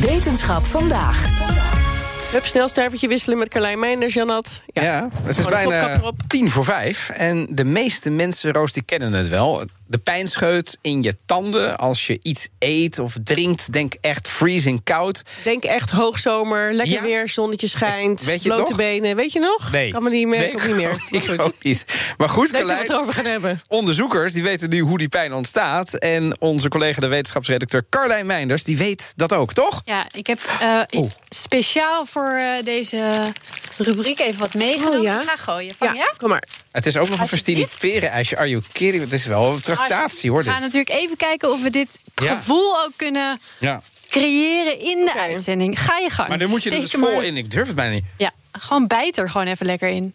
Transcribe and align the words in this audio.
Wetenschap 0.00 0.64
vandaag. 0.64 1.40
Hup, 2.32 2.44
snel 2.44 2.68
stervertje 2.68 3.08
wisselen 3.08 3.38
met 3.38 3.48
Carlijn 3.48 3.78
Meinders, 3.78 4.14
Janat. 4.14 4.62
Ja, 4.66 5.08
het 5.22 5.38
is 5.38 5.44
bijna 5.44 6.00
tien 6.26 6.50
voor 6.50 6.64
vijf. 6.64 7.08
En 7.08 7.46
de 7.50 7.64
meeste 7.64 8.10
mensen, 8.10 8.52
Roos, 8.52 8.72
die 8.72 8.82
kennen 8.82 9.12
het 9.12 9.28
wel. 9.28 9.64
De 9.92 9.98
pijnscheut 9.98 10.78
in 10.80 11.02
je 11.02 11.16
tanden 11.26 11.78
als 11.78 12.06
je 12.06 12.18
iets 12.22 12.48
eet 12.58 12.98
of 12.98 13.14
drinkt. 13.24 13.72
Denk 13.72 13.94
echt 14.00 14.28
freezing 14.28 14.80
koud. 14.84 15.22
Denk 15.44 15.64
echt 15.64 15.90
hoogzomer, 15.90 16.74
lekker 16.74 16.94
Ja. 16.94 17.02
weer, 17.02 17.28
zonnetje 17.28 17.66
schijnt, 17.66 18.22
Weet 18.24 18.42
je 18.42 18.48
blote 18.48 18.68
nog? 18.68 18.76
benen. 18.76 19.16
Weet 19.16 19.32
je 19.32 19.40
nog? 19.40 19.70
Nee. 19.72 19.90
Kan 19.90 20.02
me 20.02 20.10
niet 20.10 20.26
meer, 20.26 20.38
Nee, 20.38 20.54
ook 20.54 20.66
niet 20.66 20.74
meer. 20.76 20.90
ik 21.10 21.10
Maar 21.10 21.20
goed. 21.38 21.40
ook 21.40 21.62
niet. 21.62 21.84
Maar 22.16 22.28
goed, 22.28 22.50
Leuk 22.50 22.78
het 22.78 22.92
over 22.92 23.12
gaan 23.12 23.24
hebben. 23.24 23.60
onderzoekers 23.68 24.32
die 24.32 24.42
weten 24.42 24.68
nu 24.68 24.80
hoe 24.80 24.98
die 24.98 25.08
pijn 25.08 25.32
ontstaat. 25.32 25.94
En 25.94 26.40
onze 26.40 26.68
collega, 26.68 27.00
de 27.00 27.06
wetenschapsredacteur 27.06 27.84
Carlijn 27.90 28.26
Meinders... 28.26 28.64
die 28.64 28.76
weet 28.76 29.12
dat 29.16 29.32
ook, 29.32 29.52
toch? 29.52 29.82
Ja, 29.84 30.06
ik 30.12 30.26
heb 30.26 30.38
eh, 30.60 30.80
Oh. 30.90 31.08
speciaal 31.28 32.06
voor 32.06 32.30
eh, 32.30 32.64
deze 32.64 33.22
rubriek 33.76 34.20
even 34.20 34.40
wat 34.40 34.54
meegenomen. 34.54 34.98
Oh, 34.98 35.04
ja? 35.04 35.20
Ik 35.22 35.28
ga 35.28 35.36
gooien. 35.36 35.74
Van, 35.78 35.86
Ja, 35.88 35.94
ja? 35.94 36.12
kom 36.16 36.28
maar. 36.28 36.42
Het 36.72 36.86
is 36.86 36.96
ook 36.96 37.08
nog 37.08 37.20
een 37.20 37.28
festini 37.28 37.66
perenijsje. 37.78 38.36
Are 38.36 38.48
you 38.48 38.62
kidding? 38.72 39.02
Het 39.02 39.12
is 39.12 39.26
wel 39.26 39.52
een 39.52 39.60
tractatie, 39.60 40.30
hoor. 40.30 40.44
We 40.44 40.50
gaan 40.50 40.60
natuurlijk 40.60 40.90
even 40.90 41.16
kijken 41.16 41.50
of 41.52 41.62
we 41.62 41.70
dit 41.70 41.98
Ja. 42.14 42.36
gevoel 42.36 42.80
ook 42.84 42.92
kunnen 42.96 43.40
Ja. 43.58 43.80
creëren 44.08 44.78
in 44.80 45.04
de 45.04 45.14
uitzending. 45.18 45.80
Ga 45.80 45.98
je 45.98 46.10
gang. 46.10 46.28
Maar 46.28 46.38
dan 46.38 46.48
moet 46.50 46.62
je 46.62 46.70
er 46.70 46.80
dus 46.80 46.90
vol 46.90 47.20
in. 47.20 47.36
Ik 47.36 47.50
durf 47.50 47.66
het 47.66 47.76
bijna 47.76 47.94
niet. 47.94 48.04
Ja, 48.16 48.30
gewoon 48.52 48.86
bijt 48.86 49.16
er 49.16 49.30
gewoon 49.30 49.46
even 49.46 49.66
lekker 49.66 49.88
in. 49.88 50.14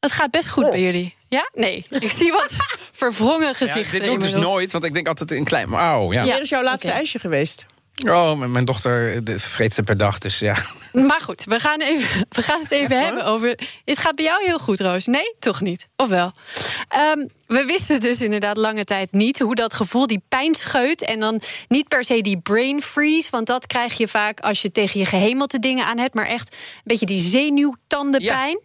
Het 0.00 0.12
gaat 0.12 0.30
best 0.30 0.48
goed 0.48 0.70
bij 0.70 0.80
jullie. 0.82 1.14
Ja? 1.28 1.48
Nee. 1.54 1.84
Ik 1.88 2.10
zie 2.10 2.32
wat 2.32 2.56
verwrongen 2.92 3.46
Ja, 3.46 3.54
gezichten 3.54 3.98
dit 3.98 4.04
doe 4.04 4.14
ik 4.14 4.20
dus 4.20 4.32
nooit, 4.32 4.72
want 4.72 4.84
ik 4.84 4.94
denk 4.94 5.08
altijd 5.08 5.30
in 5.30 5.44
klein. 5.44 5.68
Maar 5.68 5.98
oh, 5.98 6.12
ja. 6.12 6.22
Ja. 6.24 6.32
Dit 6.34 6.42
is 6.42 6.48
jouw 6.48 6.62
laatste 6.62 6.90
ijsje 6.90 7.18
geweest. 7.18 7.66
Oh, 8.06 8.38
mijn- 8.38 8.52
mijn 8.52 8.64
dochter 8.64 9.12
eh, 9.14 9.18
de- 9.22 9.40
vreet 9.40 9.72
ze 9.74 9.82
per 9.82 9.96
dag, 9.96 10.18
dus 10.18 10.38
ja. 10.38 10.56
Maar 10.92 11.20
goed, 11.20 11.44
we 11.44 11.60
gaan, 11.60 11.80
even, 11.80 12.26
we 12.36 12.42
gaan 12.42 12.60
het 12.62 12.70
even 12.70 13.02
hebben 13.04 13.24
over. 13.24 13.58
Het 13.84 13.98
gaat 13.98 14.14
bij 14.14 14.24
jou 14.24 14.44
heel 14.44 14.58
goed, 14.58 14.80
Roos. 14.80 15.06
Nee, 15.06 15.34
toch 15.38 15.60
niet? 15.60 15.88
Of 15.96 16.08
wel? 16.08 16.32
Ehm, 16.88 17.26
we 17.46 17.64
wisten 17.64 18.00
dus 18.00 18.20
inderdaad 18.20 18.56
lange 18.56 18.84
tijd 18.84 19.12
niet 19.12 19.38
hoe 19.38 19.54
dat 19.54 19.74
gevoel, 19.74 20.06
die 20.06 20.22
pijn 20.28 20.54
scheut. 20.54 21.02
En 21.04 21.20
dan 21.20 21.40
niet 21.68 21.88
per 21.88 22.04
se 22.04 22.20
die 22.20 22.38
brain 22.40 22.82
freeze. 22.82 23.28
Want 23.30 23.46
dat 23.46 23.66
krijg 23.66 23.96
je 23.96 24.08
vaak 24.08 24.40
als 24.40 24.62
je 24.62 24.72
tegen 24.72 25.00
je 25.00 25.06
gehemelte 25.06 25.58
dingen 25.58 25.84
aan 25.86 25.98
hebt. 25.98 26.14
Maar 26.14 26.26
echt 26.26 26.52
een 26.52 26.80
beetje 26.84 27.06
die 27.06 27.20
zenuwtandenpijn. 27.20 28.60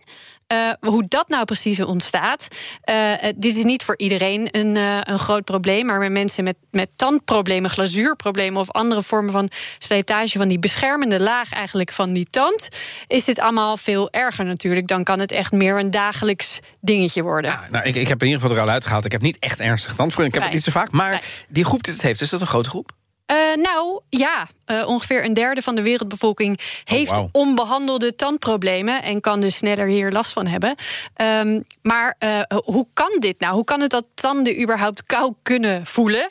Eh, 0.53 0.89
hoe 0.89 1.05
dat 1.07 1.29
nou 1.29 1.45
precies 1.45 1.79
ontstaat. 1.79 2.47
eh, 2.81 3.13
eh, 3.13 3.35
dit 3.37 3.55
is 3.55 3.63
niet 3.63 3.83
voor 3.83 3.97
iedereen 3.97 4.47
een, 4.51 4.75
een 5.11 5.19
groot 5.19 5.43
probleem. 5.43 5.85
Maar 5.85 5.99
bij 5.99 6.09
mensen 6.09 6.43
met, 6.43 6.55
met 6.71 6.89
tandproblemen, 6.95 7.69
glazuurproblemen 7.69 8.61
of 8.61 8.71
andere 8.71 9.03
vormen 9.03 9.31
van 9.31 9.49
slijtage 9.77 10.37
van 10.37 10.47
die 10.47 10.59
beschermende 10.59 11.19
laag 11.19 11.51
eigenlijk 11.51 11.91
van 11.91 12.13
die 12.13 12.25
tand. 12.25 12.69
Is 13.07 13.25
dit 13.25 13.39
allemaal 13.39 13.77
veel 13.77 14.11
erger 14.11 14.45
natuurlijk. 14.45 14.87
Dan 14.87 15.03
kan 15.03 15.19
het 15.19 15.31
echt 15.31 15.51
meer 15.51 15.79
een 15.79 15.91
dagelijks 15.91 16.59
dingetje 16.81 17.21
worden. 17.21 17.59
Nou, 17.71 17.85
ik, 17.85 17.95
ik 17.95 18.07
heb 18.07 18.21
in 18.21 18.27
ieder 18.27 18.41
geval 18.41 18.57
er 18.57 18.63
al 18.63 18.69
uitgehaald. 18.69 19.05
Ik 19.05 19.11
heb 19.11 19.21
niet 19.21 19.39
echt 19.39 19.59
ernstig 19.59 19.95
tandprobleem. 19.95 20.27
Ik 20.27 20.33
heb 20.33 20.43
het 20.43 20.53
niet 20.53 20.63
zo 20.63 20.71
vaak. 20.71 20.91
Maar 20.91 21.23
die 21.49 21.65
groep 21.65 21.83
die 21.83 21.93
het 21.93 22.01
heeft, 22.01 22.21
is 22.21 22.29
dat 22.29 22.41
een 22.41 22.47
grote 22.47 22.69
groep? 22.69 22.91
Eh, 23.25 23.35
nou 23.55 24.01
ja, 24.09 24.47
eh, 24.65 24.87
ongeveer 24.87 25.25
een 25.25 25.33
derde 25.33 25.61
van 25.61 25.75
de 25.75 25.81
wereldbevolking 25.81 26.59
heeft 26.83 27.11
wauw. 27.11 27.29
onbehandelde 27.31 28.15
tandproblemen 28.15 29.03
en 29.03 29.21
kan 29.21 29.41
dus 29.41 29.55
sneller 29.55 29.87
hier 29.87 30.11
last 30.11 30.31
van 30.31 30.47
hebben. 30.47 30.75
Ehm, 31.15 31.59
maar 31.81 32.15
eh, 32.19 32.41
hoe 32.63 32.87
kan 32.93 33.17
dit 33.19 33.39
nou? 33.39 33.53
Hoe 33.53 33.63
kan 33.63 33.81
het 33.81 33.89
dat 33.89 34.07
tanden 34.13 34.61
überhaupt 34.61 35.03
kou 35.03 35.33
kunnen 35.41 35.85
voelen? 35.85 36.29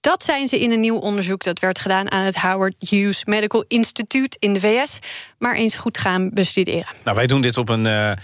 Dat 0.00 0.24
zijn 0.24 0.48
ze 0.48 0.60
in 0.60 0.70
een 0.70 0.80
nieuw 0.80 0.98
onderzoek 0.98 1.42
dat 1.42 1.58
werd 1.58 1.78
gedaan 1.78 2.10
aan 2.10 2.24
het 2.24 2.36
Howard 2.36 2.74
Hughes 2.78 3.24
Medical 3.24 3.64
Institute 3.68 4.36
in 4.40 4.52
de 4.52 4.60
VS, 4.60 4.98
maar 5.38 5.54
eens 5.54 5.76
goed 5.76 5.98
gaan 5.98 6.30
bestuderen. 6.32 6.94
Nou, 7.04 7.16
wij 7.16 7.26
doen 7.26 7.40
dit 7.40 7.56
op 7.56 7.68
een... 7.68 8.16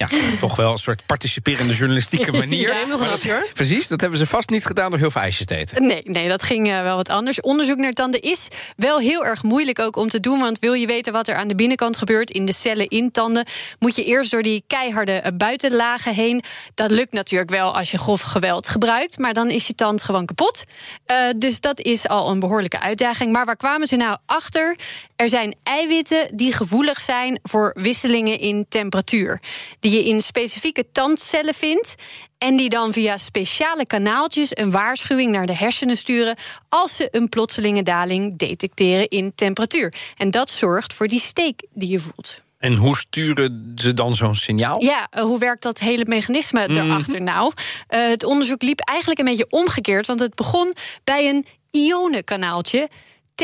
ja, 0.00 0.08
toch 0.38 0.56
wel 0.56 0.72
een 0.72 0.78
soort 0.78 1.06
participerende 1.06 1.74
journalistieke 1.74 2.32
manier. 2.42 2.68
Ja, 2.68 2.96
hoor. 3.26 3.46
Precies, 3.54 3.88
dat 3.88 4.00
hebben 4.00 4.18
ze 4.18 4.26
vast 4.26 4.50
niet 4.50 4.66
gedaan 4.66 4.90
door 4.90 4.98
heel 4.98 5.10
veel 5.10 5.20
ijsjes 5.20 5.46
te 5.46 5.56
eten. 5.56 5.86
Nee, 5.86 6.02
nee, 6.04 6.28
dat 6.28 6.42
ging 6.42 6.68
eh, 6.68 6.82
wel 6.82 6.96
wat 6.96 7.08
anders. 7.08 7.40
Onderzoek 7.40 7.78
naar 7.78 7.92
tanden 7.92 8.20
is 8.20 8.48
wel 8.76 8.98
heel 8.98 9.24
erg 9.24 9.42
moeilijk 9.42 9.78
ook 9.78 9.96
om 9.96 10.08
te 10.08 10.20
doen. 10.20 10.38
Want 10.38 10.58
wil 10.58 10.72
je 10.72 10.86
weten 10.86 11.12
wat 11.12 11.28
er 11.28 11.34
aan 11.34 11.48
de 11.48 11.54
binnenkant 11.54 11.96
gebeurt 11.96 12.30
in 12.30 12.44
de 12.44 12.52
cellen 12.52 12.88
in 12.88 13.10
tanden, 13.10 13.46
moet 13.78 13.96
je 13.96 14.04
eerst 14.04 14.30
door 14.30 14.42
die 14.42 14.64
keiharde 14.66 15.12
eh, 15.12 15.32
buitenlagen 15.36 16.14
heen. 16.14 16.42
Dat 16.74 16.90
lukt 16.90 17.12
natuurlijk 17.12 17.50
wel 17.50 17.76
als 17.76 17.90
je 17.90 17.98
grof 17.98 18.20
geweld 18.20 18.68
gebruikt, 18.68 19.18
maar 19.18 19.32
dan 19.32 19.50
is 19.50 19.66
je 19.66 19.74
tand 19.74 20.02
gewoon 20.02 20.26
kapot. 20.26 20.64
Eh, 21.06 21.16
dus 21.36 21.60
dat 21.60 21.80
is 21.80 22.08
al 22.08 22.30
een 22.30 22.40
behoorlijke 22.40 22.80
uitdaging. 22.80 23.32
Maar 23.32 23.44
waar 23.44 23.56
kwamen 23.56 23.86
ze 23.86 23.96
nou 23.96 24.16
achter? 24.26 24.76
Er 25.16 25.28
zijn 25.28 25.54
eiwitten 25.62 26.36
die 26.36 26.52
gevoelig 26.52 27.00
zijn 27.00 27.40
voor 27.42 27.76
wisselingen 27.80 28.38
in 28.38 28.66
temperatuur. 28.68 29.40
Die 29.80 29.89
je 29.90 30.04
in 30.04 30.22
specifieke 30.22 30.84
tandcellen 30.92 31.54
vindt. 31.54 31.94
En 32.38 32.56
die 32.56 32.68
dan 32.68 32.92
via 32.92 33.16
speciale 33.16 33.86
kanaaltjes 33.86 34.50
een 34.52 34.70
waarschuwing 34.70 35.32
naar 35.32 35.46
de 35.46 35.56
hersenen 35.56 35.96
sturen. 35.96 36.36
als 36.68 36.96
ze 36.96 37.08
een 37.10 37.28
plotselinge 37.28 37.82
daling 37.82 38.38
detecteren 38.38 39.08
in 39.08 39.34
temperatuur. 39.34 39.94
En 40.16 40.30
dat 40.30 40.50
zorgt 40.50 40.92
voor 40.92 41.06
die 41.06 41.20
steek 41.20 41.62
die 41.72 41.90
je 41.90 41.98
voelt. 41.98 42.40
En 42.58 42.74
hoe 42.74 42.96
sturen 42.96 43.72
ze 43.74 43.94
dan 43.94 44.16
zo'n 44.16 44.34
signaal? 44.34 44.82
Ja, 44.82 45.06
eh, 45.10 45.22
hoe 45.22 45.38
werkt 45.38 45.62
dat 45.62 45.78
hele 45.78 46.04
mechanisme 46.06 46.68
erachter 46.68 47.22
nou? 47.22 47.52
Eh, 47.86 48.08
het 48.08 48.24
onderzoek 48.24 48.62
liep 48.62 48.80
eigenlijk 48.80 49.20
een 49.20 49.26
beetje 49.26 49.46
omgekeerd, 49.48 50.06
want 50.06 50.20
het 50.20 50.34
begon 50.34 50.74
bij 51.04 51.28
een 51.28 51.46
ionenkanaaltje. 51.70 52.88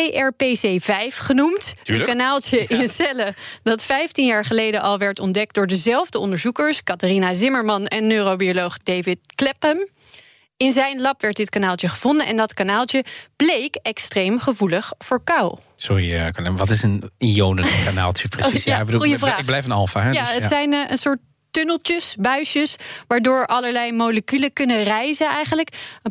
TRPC5 0.00 1.14
genoemd. 1.14 1.74
Tuurlijk. 1.82 2.08
Een 2.10 2.16
kanaaltje 2.16 2.58
in 2.68 2.88
cellen 2.88 3.34
dat 3.62 3.82
15 3.82 4.26
jaar 4.26 4.44
geleden 4.44 4.80
al 4.82 4.98
werd 4.98 5.18
ontdekt 5.20 5.54
door 5.54 5.66
dezelfde 5.66 6.18
onderzoekers, 6.18 6.82
Catharina 6.82 7.32
Zimmerman 7.34 7.86
en 7.86 8.06
neurobioloog 8.06 8.78
David 8.78 9.18
Clapham. 9.34 9.86
In 10.56 10.72
zijn 10.72 11.00
lab 11.00 11.20
werd 11.20 11.36
dit 11.36 11.50
kanaaltje 11.50 11.88
gevonden 11.88 12.26
en 12.26 12.36
dat 12.36 12.54
kanaaltje 12.54 13.04
bleek 13.36 13.74
extreem 13.82 14.40
gevoelig 14.40 14.92
voor 14.98 15.24
kou. 15.24 15.58
Sorry, 15.76 16.14
eh, 16.14 16.26
wat 16.56 16.70
is 16.70 16.82
een 16.82 17.10
ionenkanaaltje 17.18 18.28
precies? 18.36 18.60
Oh, 18.60 18.64
ja, 18.66 18.78
ik, 18.78 18.84
bedoel, 18.84 19.00
goeie 19.00 19.14
ik 19.14 19.18
blijf- 19.18 19.32
vraag. 19.32 19.38
ik 19.44 19.50
blijf 19.50 19.64
een 19.64 19.72
alfa. 19.72 20.10
Ja, 20.10 20.24
dus, 20.24 20.34
het 20.34 20.46
zijn 20.46 20.72
eh, 20.72 20.90
een 20.90 20.96
soort 20.98 21.18
tunneltjes, 21.56 22.16
buisjes, 22.18 22.76
waardoor 23.06 23.46
allerlei 23.46 23.92
moleculen 23.92 24.52
kunnen 24.52 24.82
reizen 24.82 25.26
eigenlijk. 25.26 25.68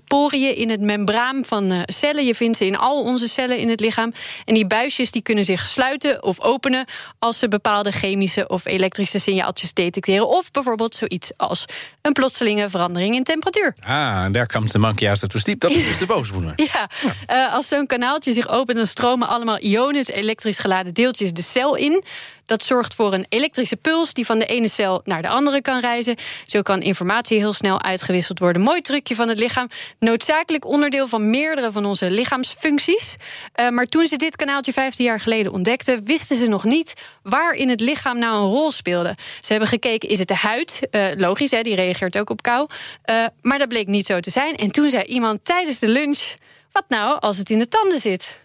Poriën 0.07 0.55
in 0.55 0.69
het 0.69 0.81
membraan 0.81 1.45
van 1.45 1.71
eh, 1.71 1.79
cellen. 1.85 2.25
Je 2.25 2.35
vindt 2.35 2.57
ze 2.57 2.65
in 2.65 2.77
al 2.77 3.01
onze 3.03 3.27
cellen 3.27 3.57
in 3.57 3.69
het 3.69 3.79
lichaam. 3.79 4.13
En 4.45 4.53
die 4.53 4.67
buisjes 4.67 5.11
die 5.11 5.21
kunnen 5.21 5.43
zich 5.43 5.67
sluiten 5.67 6.23
of 6.23 6.41
openen 6.41 6.85
als 7.19 7.39
ze 7.39 7.47
bepaalde 7.47 7.91
chemische 7.91 8.47
of 8.47 8.65
elektrische 8.65 9.19
signaaltjes 9.19 9.73
detecteren. 9.73 10.27
Of 10.27 10.51
bijvoorbeeld 10.51 10.95
zoiets 10.95 11.31
als 11.37 11.65
een 12.01 12.13
plotselinge 12.13 12.69
verandering 12.69 13.15
in 13.15 13.23
temperatuur. 13.23 13.75
Ah, 13.79 14.23
en 14.23 14.31
daar 14.31 14.47
komt 14.47 14.71
de 14.71 14.79
monkey 14.79 15.15
that 15.15 15.33
was 15.33 15.43
deep. 15.43 15.59
Dat 15.59 15.71
is 15.71 15.85
dus 15.85 15.97
de 15.97 16.05
boosboener. 16.05 16.53
Ja, 16.73 16.89
eh, 17.25 17.53
als 17.53 17.67
zo'n 17.67 17.85
kanaaltje 17.85 18.33
zich 18.33 18.47
opent, 18.47 18.77
dan 18.77 18.87
stromen 18.87 19.27
allemaal 19.27 19.59
ionen, 19.59 20.05
elektrisch 20.05 20.59
geladen 20.59 20.93
deeltjes, 20.93 21.33
de 21.33 21.41
cel 21.41 21.75
in. 21.75 22.03
Dat 22.45 22.63
zorgt 22.63 22.93
voor 22.95 23.13
een 23.13 23.25
elektrische 23.29 23.75
puls 23.75 24.13
die 24.13 24.25
van 24.25 24.39
de 24.39 24.45
ene 24.45 24.67
cel 24.67 25.01
naar 25.03 25.21
de 25.21 25.27
andere 25.27 25.61
kan 25.61 25.79
reizen. 25.79 26.15
Zo 26.45 26.61
kan 26.61 26.81
informatie 26.81 27.37
heel 27.37 27.53
snel 27.53 27.81
uitgewisseld 27.81 28.39
worden. 28.39 28.61
Mooi 28.61 28.81
trucje 28.81 29.15
van 29.15 29.29
het 29.29 29.39
lichaam. 29.39 29.67
Noodzakelijk 29.99 30.65
onderdeel 30.65 31.07
van 31.07 31.29
meerdere 31.29 31.71
van 31.71 31.85
onze 31.85 32.11
lichaamsfuncties. 32.11 33.15
Eh, 33.53 33.69
maar 33.69 33.85
toen 33.85 34.07
ze 34.07 34.15
dit 34.15 34.35
kanaaltje 34.35 34.73
15 34.73 35.05
jaar 35.05 35.19
geleden 35.19 35.51
ontdekten, 35.51 36.03
wisten 36.03 36.37
ze 36.37 36.47
nog 36.47 36.63
niet 36.63 36.93
waar 37.23 37.53
in 37.53 37.69
het 37.69 37.81
lichaam 37.81 38.19
nou 38.19 38.43
een 38.43 38.49
rol 38.49 38.71
speelde. 38.71 39.15
Ze 39.41 39.51
hebben 39.51 39.69
gekeken, 39.69 40.09
is 40.09 40.19
het 40.19 40.27
de 40.27 40.35
huid? 40.35 40.87
Eh, 40.91 41.07
logisch, 41.15 41.51
hè, 41.51 41.61
die 41.61 41.75
reageert 41.75 42.17
ook 42.17 42.29
op 42.29 42.41
kou. 42.41 42.67
Eh, 43.01 43.25
maar 43.41 43.57
dat 43.57 43.67
bleek 43.67 43.87
niet 43.87 44.05
zo 44.05 44.19
te 44.19 44.29
zijn. 44.29 44.55
En 44.55 44.71
toen 44.71 44.89
zei 44.89 45.03
iemand 45.03 45.45
tijdens 45.45 45.79
de 45.79 45.87
lunch: 45.87 46.35
wat 46.71 46.83
nou 46.87 47.19
als 47.19 47.37
het 47.37 47.49
in 47.49 47.57
de 47.57 47.67
tanden 47.67 47.99
zit? 47.99 48.39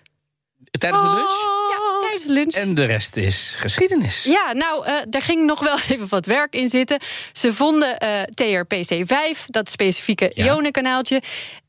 Tijdens 0.70 1.02
de 1.02 1.08
lunch? 1.08 1.40
Ja, 1.70 1.89
lunch. 2.26 2.54
En 2.54 2.74
de 2.74 2.84
rest 2.84 3.16
is 3.16 3.54
geschiedenis. 3.58 4.24
Ja, 4.24 4.52
nou, 4.52 4.86
eh, 4.86 4.94
daar 5.08 5.22
ging 5.22 5.46
nog 5.46 5.60
wel 5.60 5.78
even 5.90 6.08
wat 6.08 6.26
werk 6.26 6.54
in 6.54 6.68
zitten. 6.68 6.98
Ze 7.32 7.52
vonden 7.52 7.98
eh, 7.98 8.22
TRPC5, 8.42 9.44
dat 9.46 9.70
specifieke 9.70 10.30
Ja. 10.34 10.44
ionenkanaaltje. 10.44 11.20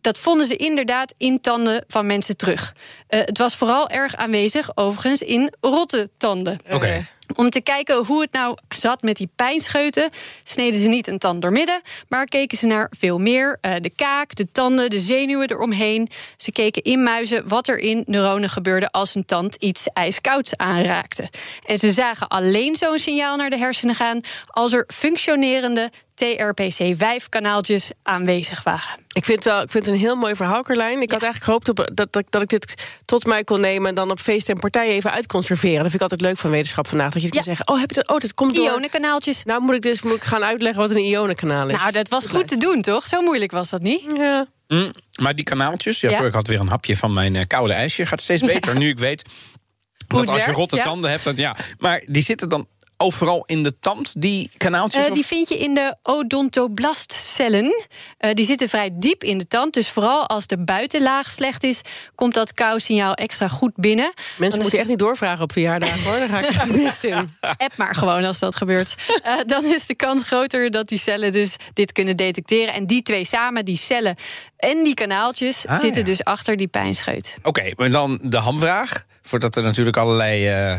Dat 0.01 0.17
vonden 0.17 0.47
ze 0.47 0.55
inderdaad 0.55 1.13
in 1.17 1.41
tanden 1.41 1.83
van 1.87 2.05
mensen 2.05 2.37
terug. 2.37 2.73
Eh, 3.07 3.19
het 3.19 3.37
was 3.37 3.55
vooral 3.55 3.89
erg 3.89 4.15
aanwezig, 4.15 4.77
overigens, 4.77 5.21
in 5.21 5.53
rotte 5.59 6.09
tanden. 6.17 6.59
Oké. 6.71 7.05
Om 7.35 7.49
te 7.49 7.61
kijken 7.61 8.05
hoe 8.05 8.21
het 8.21 8.31
nou 8.31 8.57
zat 8.69 9.01
met 9.01 9.17
die 9.17 9.29
pijnscheuten, 9.35 10.09
sneden 10.43 10.79
ze 10.79 10.87
niet 10.87 11.07
een 11.07 11.17
tand 11.17 11.41
doormidden, 11.41 11.81
maar 12.07 12.25
keken 12.25 12.57
ze 12.57 12.65
naar 12.65 12.91
veel 12.97 13.17
meer. 13.17 13.57
Eh, 13.61 13.73
de 13.81 13.95
kaak, 13.95 14.35
de 14.35 14.51
tanden, 14.51 14.89
de 14.89 14.99
zenuwen 14.99 15.49
eromheen. 15.49 16.09
Ze 16.37 16.51
keken 16.51 16.83
in 16.83 17.03
muizen 17.03 17.47
wat 17.47 17.67
er 17.67 17.77
in 17.77 18.03
neuronen 18.05 18.49
gebeurde 18.49 18.91
als 18.91 19.15
een 19.15 19.25
tand 19.25 19.55
iets 19.55 19.87
ijskouds 19.93 20.57
aanraakte. 20.57 21.29
En 21.65 21.77
ze 21.77 21.91
zagen 21.91 22.27
alleen 22.27 22.75
zo'n 22.75 22.99
signaal 22.99 23.37
naar 23.37 23.49
de 23.49 23.57
hersenen 23.57 23.95
gaan 23.95 24.19
als 24.47 24.73
er 24.73 24.83
functionerende 24.87 25.91
TRPC5-kanaaltjes 26.23 27.89
aanwezig 28.03 28.63
waren. 28.63 28.99
Ik 29.13 29.25
vind, 29.25 29.43
wel, 29.43 29.61
ik 29.61 29.71
vind 29.71 29.85
het 29.85 29.93
een 29.93 29.99
heel 29.99 30.15
mooi 30.15 30.35
verhaal, 30.35 30.63
Carlijn. 30.63 31.01
Ik 31.01 31.11
had 31.11 31.23
eigenlijk 31.23 31.43
gehoopt 31.43 31.69
op, 31.69 31.91
dat, 31.93 32.13
dat, 32.13 32.23
dat 32.29 32.41
ik 32.41 32.49
dit 32.49 32.99
tot 33.05 33.25
mij 33.25 33.43
kon 33.43 33.59
nemen... 33.59 33.89
en 33.89 33.95
dan 33.95 34.11
op 34.11 34.19
feesten 34.19 34.53
en 34.53 34.59
partijen 34.59 34.93
even 34.93 35.11
uitconserveren. 35.11 35.81
Dat 35.81 35.91
vind 35.91 35.95
ik 35.95 36.01
altijd 36.01 36.21
leuk 36.21 36.37
van 36.37 36.49
wetenschap 36.49 36.87
vandaag. 36.87 37.13
Dat 37.13 37.21
je 37.21 37.29
kan 37.29 37.43
zeggen, 37.43 37.67
oh, 37.67 37.79
heb 37.79 37.89
je 37.89 37.95
dat? 37.95 38.07
Oh, 38.07 38.19
dat 38.19 38.33
komt 38.33 38.55
door... 38.55 38.65
Ionenkanaaltjes. 38.65 39.43
Nou 39.43 39.61
moet 39.61 39.75
ik 39.75 39.81
dus 39.81 40.01
moet 40.01 40.15
ik 40.15 40.23
gaan 40.23 40.43
uitleggen 40.43 40.81
wat 40.81 40.91
een 40.91 41.03
ionenkanaal 41.03 41.69
is. 41.69 41.77
Nou, 41.77 41.91
dat 41.91 42.09
was 42.09 42.25
goed 42.25 42.47
te 42.47 42.57
doen, 42.57 42.81
toch? 42.81 43.05
Zo 43.05 43.21
moeilijk 43.21 43.51
was 43.51 43.69
dat 43.69 43.81
niet? 43.81 44.03
Ja. 44.15 44.47
Mm, 44.67 44.91
maar 45.21 45.35
die 45.35 45.45
kanaaltjes, 45.45 45.99
ja, 45.99 46.09
Ja. 46.09 46.13
sorry, 46.13 46.29
ik 46.29 46.35
had 46.35 46.47
weer 46.47 46.59
een 46.59 46.69
hapje 46.69 46.97
van 46.97 47.13
mijn 47.13 47.35
eh, 47.35 47.47
koude 47.47 47.73
ijsje. 47.73 48.05
Gaat 48.05 48.21
steeds 48.21 48.41
beter 48.53 48.77
nu 48.77 48.89
ik 48.89 48.99
weet 48.99 49.23
dat 50.07 50.19
het 50.19 50.29
als 50.29 50.45
je 50.45 50.51
rotte 50.51 50.75
ja. 50.75 50.83
tanden 50.83 51.09
hebt, 51.09 51.23
dan 51.23 51.35
ja. 51.35 51.55
Maar 51.77 52.03
die 52.07 52.23
zitten 52.23 52.49
dan 52.49 52.67
overal 53.01 53.43
in 53.45 53.63
de 53.63 53.73
tand, 53.79 54.13
die 54.17 54.51
kanaaltjes? 54.57 55.03
Eh, 55.03 55.09
of- 55.09 55.15
die 55.15 55.25
vind 55.25 55.47
je 55.49 55.57
in 55.59 55.73
de 55.73 55.95
odontoblastcellen. 56.03 57.85
Eh, 58.17 58.33
die 58.33 58.45
zitten 58.45 58.69
vrij 58.69 58.89
diep 58.93 59.23
in 59.23 59.37
de 59.37 59.47
tand. 59.47 59.73
Dus 59.73 59.89
vooral 59.89 60.27
als 60.27 60.47
de 60.47 60.63
buitenlaag 60.63 61.29
slecht 61.31 61.63
is, 61.63 61.81
komt 62.15 62.33
dat 62.33 62.53
kou-signaal 62.53 63.13
extra 63.13 63.47
goed 63.47 63.71
binnen. 63.75 64.11
Dan 64.15 64.23
Mensen 64.37 64.61
moeten 64.61 64.79
echt 64.79 64.87
niet 64.87 64.99
doorvragen 64.99 65.43
op 65.43 65.51
verjaardagen, 65.51 66.03
hoor. 66.03 66.19
Dan 66.19 66.27
ga 66.29 66.39
ik 66.39 66.61
de 66.73 66.77
mist 66.77 67.03
in. 67.03 67.15
App 67.57 67.73
maar 67.77 67.95
gewoon 67.95 68.23
als 68.23 68.39
dat 68.39 68.55
gebeurt. 68.55 68.95
Eh, 69.23 69.33
dan 69.45 69.65
is 69.65 69.85
de 69.85 69.95
kans 69.95 70.23
groter 70.23 70.71
dat 70.71 70.87
die 70.87 70.97
cellen 70.97 71.31
dus 71.31 71.55
dit 71.73 71.91
kunnen 71.91 72.17
detecteren. 72.17 72.73
En 72.73 72.85
die 72.87 73.01
twee 73.01 73.25
samen, 73.25 73.65
die 73.65 73.77
cellen 73.77 74.15
en 74.57 74.83
die 74.83 74.93
kanaaltjes, 74.93 75.67
Ah, 75.67 75.79
zitten 75.79 75.99
ja. 76.01 76.05
dus 76.07 76.23
achter 76.23 76.55
die 76.55 76.67
pijnscheut. 76.67 77.35
Oké, 77.43 77.71
maar 77.75 77.91
dan 77.91 78.19
de 78.21 78.37
hamvraag. 78.37 79.03
Voordat 79.21 79.55
er 79.55 79.63
natuurlijk 79.63 79.97
allerlei 79.97 80.47
eh, 80.47 80.75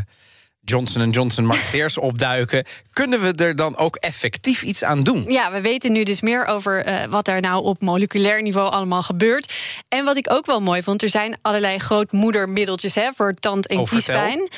Johnson 0.64 1.10
Johnson 1.10 1.44
marketeers 1.46 1.98
opduiken. 2.08 2.64
Kunnen 2.92 3.20
we 3.22 3.44
er 3.44 3.56
dan 3.56 3.76
ook 3.76 3.96
effectief 3.96 4.62
iets 4.62 4.84
aan 4.84 5.02
doen? 5.02 5.24
Ja, 5.32 5.52
we 5.52 5.60
weten 5.60 5.92
nu 5.92 6.02
dus 6.02 6.20
meer 6.20 6.44
over 6.44 6.84
eh, 6.84 7.04
wat 7.08 7.28
er 7.28 7.40
nou 7.40 7.64
op 7.64 7.80
moleculair 7.80 8.42
niveau 8.42 8.70
allemaal 8.70 9.02
gebeurt. 9.02 9.52
En 9.88 10.04
wat 10.04 10.16
ik 10.16 10.30
ook 10.32 10.46
wel 10.46 10.60
mooi 10.60 10.82
vond, 10.82 11.02
er 11.02 11.08
zijn 11.08 11.38
allerlei 11.42 11.78
grootmoedermiddeltjes 11.78 12.94
hè, 12.94 13.08
voor 13.14 13.34
tand- 13.34 13.66
en 13.66 13.78
Oh, 13.78 13.88
kiespijn. 13.88 14.48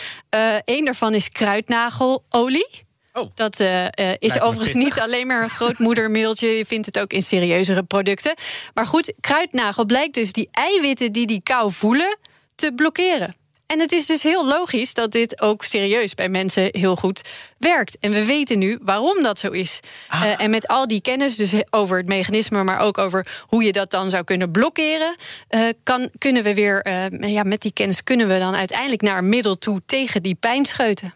Eén 0.64 0.84
daarvan 0.84 1.14
is 1.14 1.28
kruidnagelolie. 1.28 2.82
Oh. 3.12 3.30
Dat 3.34 3.60
eh, 3.60 3.84
eh, 3.84 4.16
is 4.18 4.40
overigens 4.40 4.72
pittig. 4.72 4.94
niet 4.94 5.00
alleen 5.00 5.26
maar 5.26 5.42
een 5.42 5.48
grootmoedermiddeltje. 5.50 6.48
Je 6.48 6.66
vindt 6.66 6.86
het 6.86 6.98
ook 6.98 7.12
in 7.12 7.22
serieuzere 7.22 7.82
producten. 7.82 8.34
Maar 8.74 8.86
goed, 8.86 9.12
kruidnagel 9.20 9.84
blijkt 9.84 10.14
dus 10.14 10.32
die 10.32 10.48
eiwitten 10.50 11.12
die 11.12 11.26
die 11.26 11.40
kou 11.42 11.72
voelen 11.72 12.18
te 12.54 12.72
blokkeren. 12.76 13.34
En 13.66 13.80
het 13.80 13.92
is 13.92 14.06
dus 14.06 14.22
heel 14.22 14.46
logisch 14.46 14.94
dat 14.94 15.12
dit 15.12 15.40
ook 15.40 15.64
serieus 15.64 16.14
bij 16.14 16.28
mensen 16.28 16.68
heel 16.72 16.96
goed 16.96 17.22
werkt. 17.58 17.98
En 17.98 18.10
we 18.10 18.24
weten 18.24 18.58
nu 18.58 18.78
waarom 18.82 19.22
dat 19.22 19.38
zo 19.38 19.50
is. 19.50 19.80
Eh, 20.10 20.40
en 20.40 20.50
met 20.50 20.66
al 20.68 20.86
die 20.86 21.00
kennis, 21.00 21.36
dus 21.36 21.52
over 21.70 21.96
het 21.96 22.06
mechanisme, 22.06 22.62
maar 22.64 22.78
ook 22.78 22.98
over 22.98 23.26
hoe 23.40 23.64
je 23.64 23.72
dat 23.72 23.90
dan 23.90 24.10
zou 24.10 24.24
kunnen 24.24 24.50
blokkeren, 24.50 25.16
eh, 25.48 25.60
kan, 25.82 26.10
kunnen 26.18 26.42
we 26.42 26.54
weer, 26.54 26.82
eh, 26.82 27.32
ja, 27.32 27.42
met 27.42 27.60
die 27.60 27.72
kennis 27.72 28.02
kunnen 28.02 28.28
we 28.28 28.38
dan 28.38 28.54
uiteindelijk 28.54 29.02
naar 29.02 29.18
een 29.18 29.28
middel 29.28 29.58
toe 29.58 29.80
tegen 29.86 30.22
die 30.22 30.34
pijnscheuten. 30.34 31.14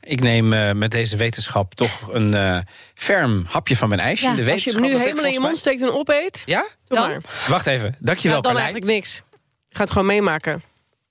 Ik 0.00 0.20
neem 0.20 0.52
eh, 0.52 0.72
met 0.72 0.90
deze 0.90 1.16
wetenschap 1.16 1.74
toch 1.74 2.08
een 2.12 2.34
eh, 2.34 2.58
ferm 2.94 3.44
hapje 3.48 3.76
van 3.76 3.88
mijn 3.88 4.00
ijsje. 4.00 4.26
Ja, 4.26 4.34
de 4.34 4.50
Als 4.52 4.64
je 4.64 4.72
hem 4.72 4.80
nu 4.80 4.96
helemaal 4.96 5.24
in 5.24 5.32
je 5.32 5.40
mond 5.40 5.56
steekt 5.56 5.82
en 5.82 5.92
opeet, 5.92 6.42
Ja? 6.44 6.60
doe 6.86 6.98
Dan? 6.98 7.08
maar. 7.08 7.20
Wacht 7.48 7.66
even. 7.66 7.94
Dankjewel, 7.98 8.36
Ja, 8.36 8.42
dan 8.42 8.52
Carlijn. 8.52 8.64
eigenlijk 8.72 8.94
niks. 8.94 9.22
Ik 9.68 9.76
ga 9.76 9.80
het 9.82 9.90
gewoon 9.90 10.06
meemaken. 10.06 10.62